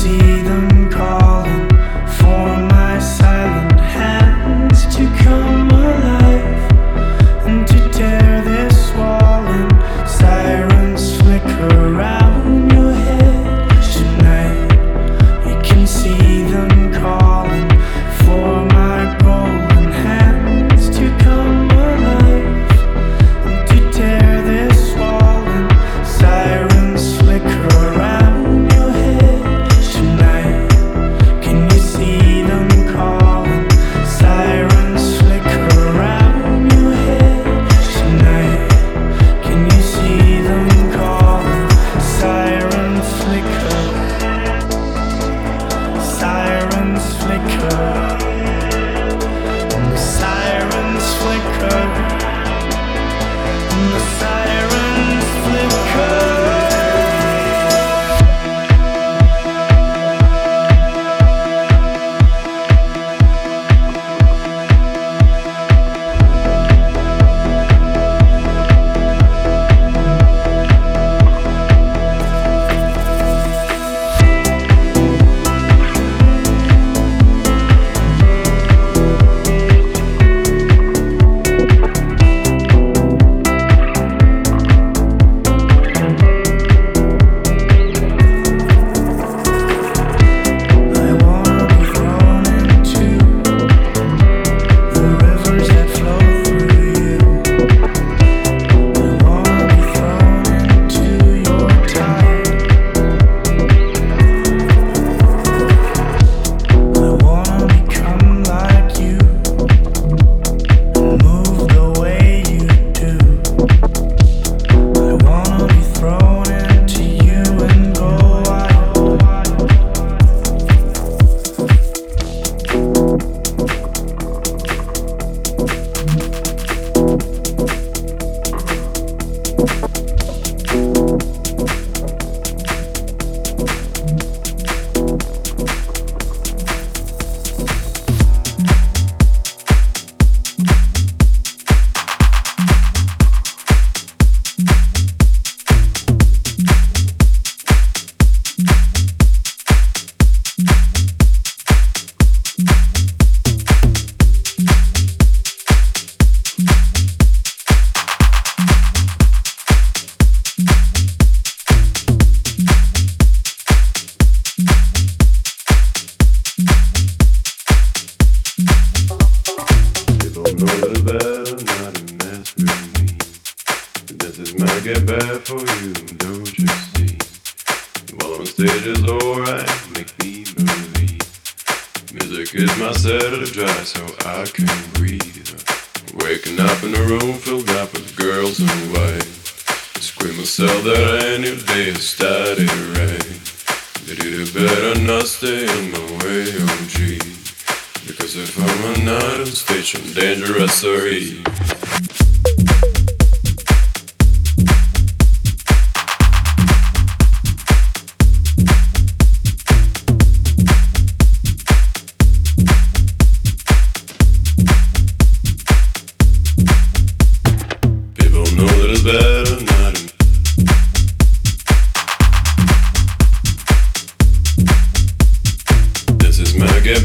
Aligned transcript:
see 0.00 0.40
them 0.40 0.90
call. 0.90 1.19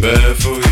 Dry 0.06 0.65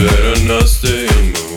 Better 0.00 0.46
not 0.46 0.66
stay 0.66 1.02
in 1.02 1.32
the 1.34 1.49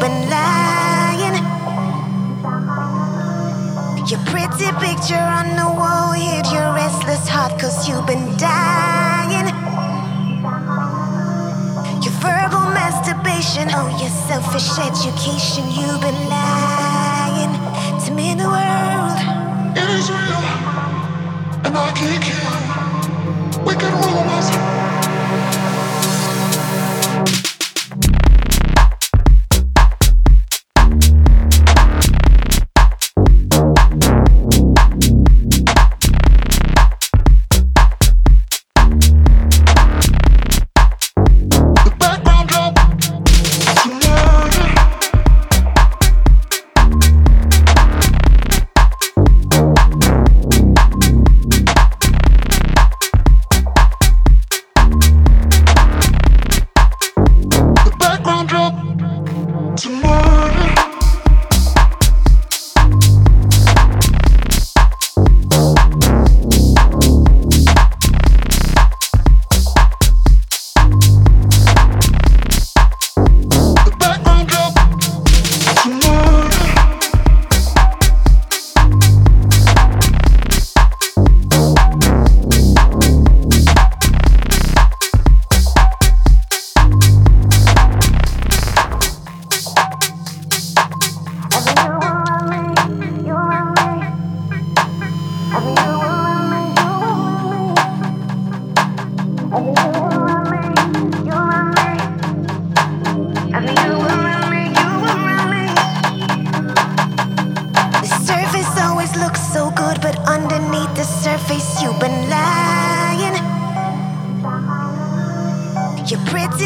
been 0.00 0.30
lying. 0.30 1.36
Your 4.08 4.20
pretty 4.26 4.70
picture 4.84 5.26
on 5.38 5.56
the 5.56 5.68
wall 5.78 6.12
hid 6.12 6.46
your 6.52 6.74
restless 6.74 7.26
heart, 7.28 7.58
cause 7.60 7.88
you've 7.88 8.06
been 8.06 8.36
dying. 8.36 9.46
Your 12.02 12.14
verbal 12.22 12.66
masturbation, 12.76 13.68
oh, 13.72 13.88
your 14.00 14.12
selfish 14.28 14.78
education, 14.78 15.64
you've 15.70 16.00
been 16.00 16.28
lying 16.28 17.52
to 18.04 18.10
me 18.12 18.32
in 18.32 18.38
the 18.38 18.48
world. 18.48 19.16
It 19.76 19.88
is 19.98 20.10
real, 20.10 20.42
and 21.66 21.76
I 21.76 21.92
can't 21.94 22.22
care. 22.22 23.64
We 23.64 23.74
can. 23.74 24.75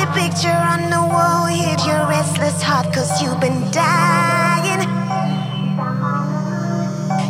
Picture 0.08 0.48
on 0.48 0.90
the 0.90 1.00
wall 1.00 1.46
hit 1.46 1.84
your 1.86 2.06
restless 2.08 2.62
heart 2.62 2.92
cause 2.92 3.22
you've 3.22 3.40
been 3.40 3.60
dying. 3.70 4.80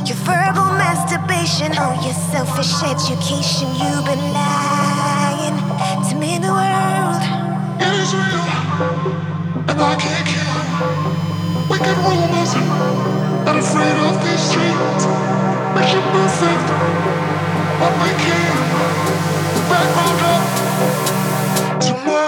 Your 0.07 0.17
verbal 0.27 0.71
masturbation, 0.79 1.73
oh, 1.79 1.95
your 2.05 2.15
selfish 2.31 2.73
education, 2.83 3.69
you've 3.81 4.05
been 4.05 4.25
lying 4.33 5.57
to 6.09 6.15
me 6.17 6.39
the 6.39 6.53
world. 6.53 7.23
It 7.83 7.93
is 8.03 8.15
real, 8.15 8.45
and 9.71 9.79
I 9.81 9.95
can't 9.99 10.27
kill. 10.27 10.51
Wicked 11.71 11.99
rumors, 12.07 12.55
not 13.47 13.57
afraid 13.57 13.97
of 14.09 14.15
these 14.25 14.43
streets. 14.51 15.05
Make 15.75 15.91
you 15.95 16.03
perfect, 16.15 16.67
but 17.81 17.93
we 18.03 18.11
can't. 18.25 18.61
The 19.55 19.63
background 19.71 20.21
up 20.35 20.43
to 21.83 22.20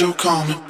you're 0.00 0.14
coming 0.14 0.69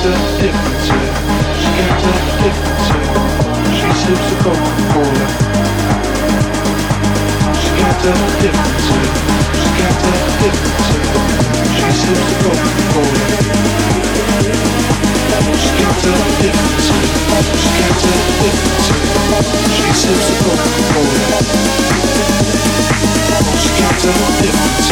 She 0.00 0.06
tell 0.06 0.16
the 0.16 0.32
difference 0.40 0.88
yet. 0.88 1.12
She 1.60 1.68
tell 1.76 2.00
the 2.00 2.32
difference 2.40 2.88
yet. 2.88 3.12
She 3.76 3.88
sips 4.00 4.26
the 4.30 4.36
Coca-Cola. 4.40 5.26
She 7.60 7.84
tell 8.00 8.16
the 8.16 8.32
difference 8.40 8.88
yet. 8.96 9.12
She 9.60 9.68
tell 9.76 10.16
the 10.16 10.32
difference 10.40 10.88
yet. 10.88 11.12
She 11.76 11.88
sips 12.00 12.24
the 12.24 12.36
Coca-Cola. 12.40 13.24
She 15.60 15.84
tell 16.00 16.16
the 16.16 16.32
difference 16.40 16.88
yet. 16.88 17.04
She 17.60 17.84
tell 18.00 18.16
the 18.16 18.32
difference 18.40 18.88
yet. 18.88 19.44
She 19.68 19.84
sips 20.00 20.24
the 20.28 20.36
Coca-Cola. 20.40 21.44
She 23.60 23.68
tell 23.76 24.16
the 24.16 24.32
difference. 24.40 24.88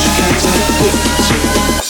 She 0.00 0.08
can't 0.16 0.40
tell 0.40 0.56
the 0.56 0.72
difference. 0.80 1.89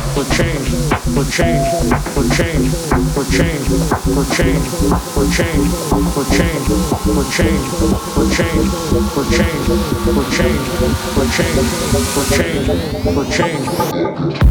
for 0.13 0.25
change, 0.35 0.67
for 1.15 1.23
change, 1.25 1.67
for 2.11 2.23
change, 2.35 2.69
for 3.13 3.23
change, 3.31 3.63
for 4.11 4.25
change, 4.35 4.65
for 5.13 5.25
change, 5.31 5.71
for 6.11 6.25
change, 6.31 6.61
for 6.61 7.25
change, 7.31 7.61
for 7.71 8.25
change, 8.31 8.71
for 8.91 9.25
change, 9.31 9.55
for 9.61 10.25
change, 10.31 10.67
for 11.15 11.25
change, 11.31 11.67
for 12.11 12.25
change, 12.35 12.67
for 13.13 13.25
change. 13.31 14.50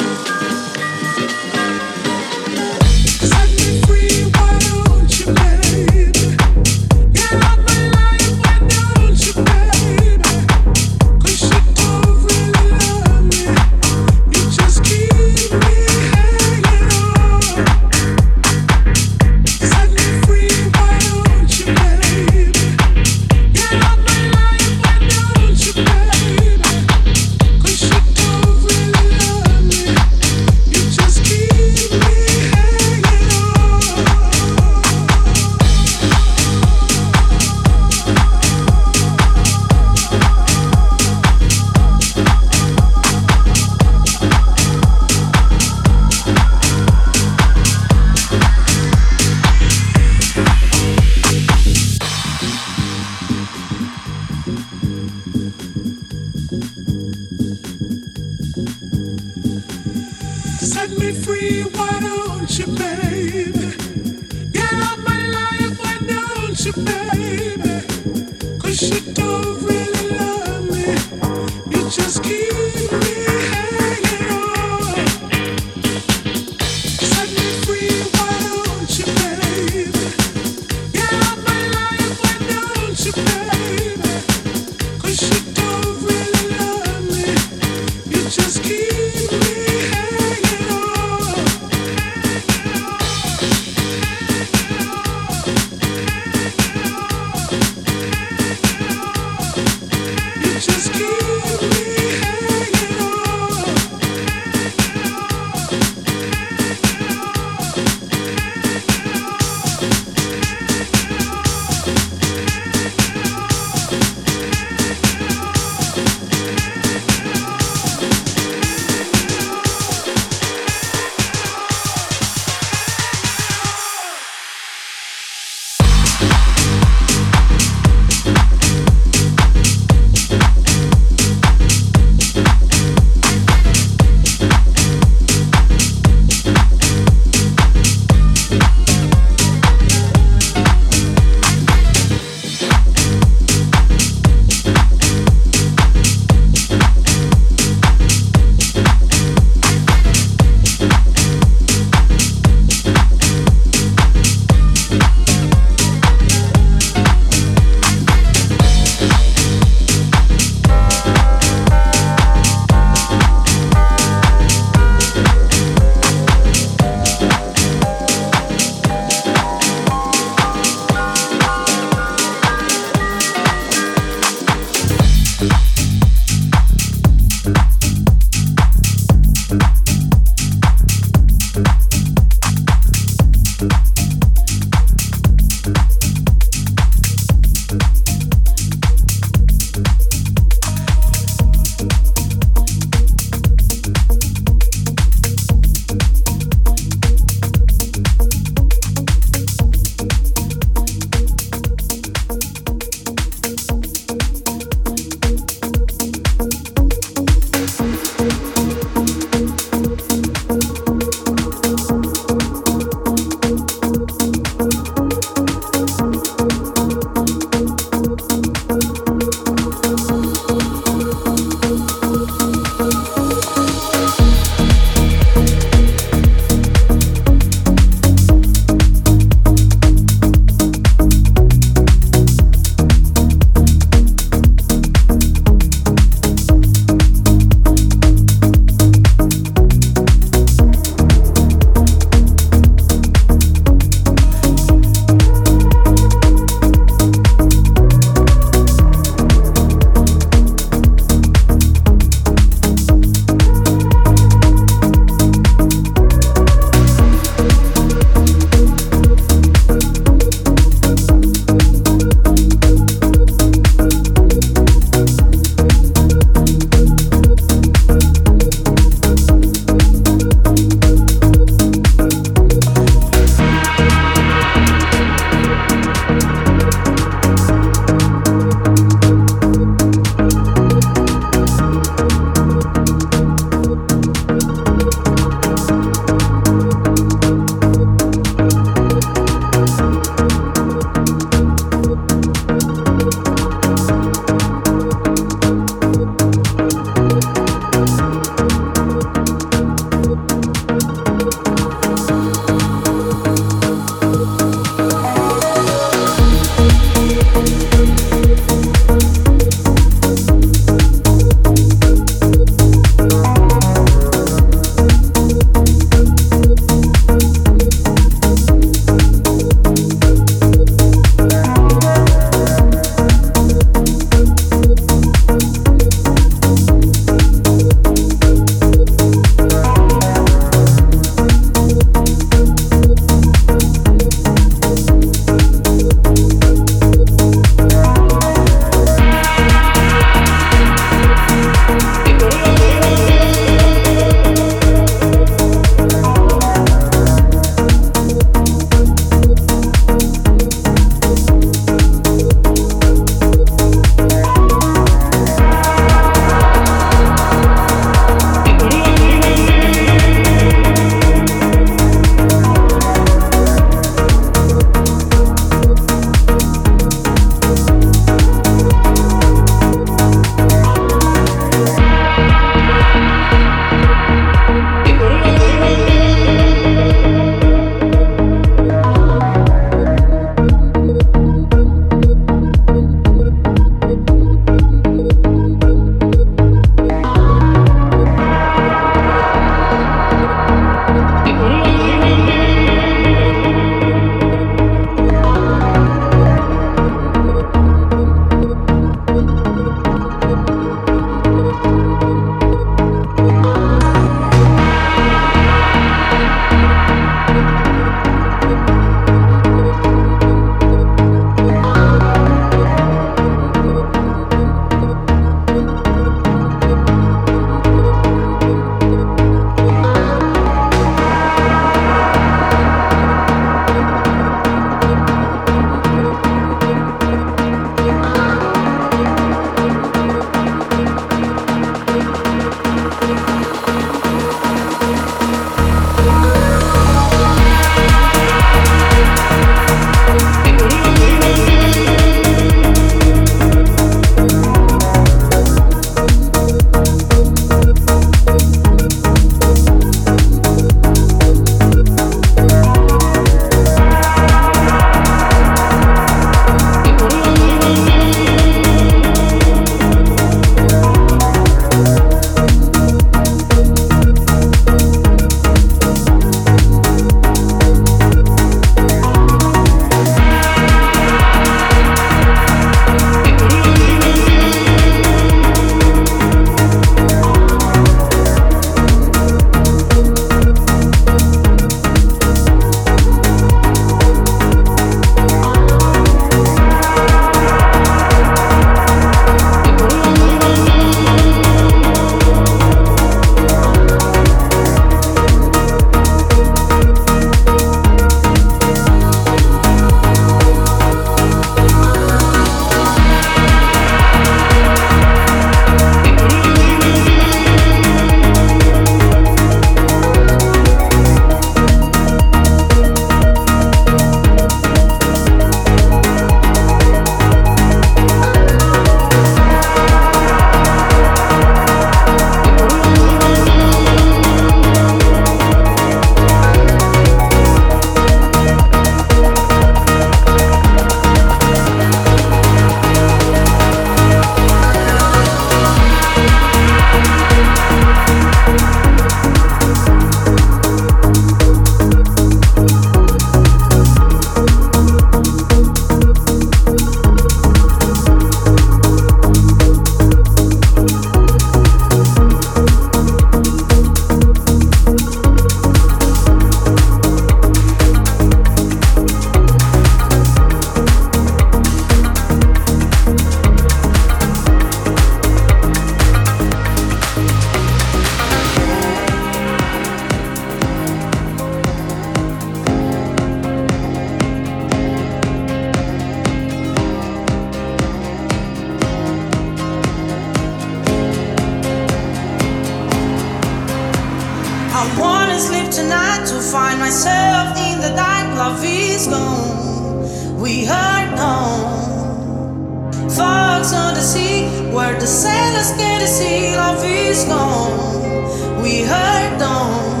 sailors 595.81 595.99
can't 595.99 596.07
see. 596.09 596.55
Love 596.55 596.83
is 596.85 597.23
gone. 597.25 598.61
We 598.61 598.85
are 598.85 599.37
known. 599.37 600.00